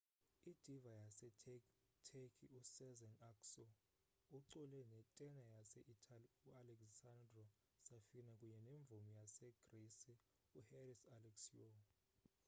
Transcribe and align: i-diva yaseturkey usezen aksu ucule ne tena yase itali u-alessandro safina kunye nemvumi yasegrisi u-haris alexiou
i-diva 0.49 0.91
yaseturkey 0.99 2.25
usezen 2.59 3.13
aksu 3.27 3.65
ucule 4.39 4.79
ne 4.91 4.99
tena 5.17 5.43
yase 5.55 5.79
itali 5.95 6.27
u-alessandro 6.49 7.45
safina 7.85 8.31
kunye 8.39 8.59
nemvumi 8.67 9.11
yasegrisi 9.19 10.13
u-haris 10.59 11.01
alexiou 11.15 11.75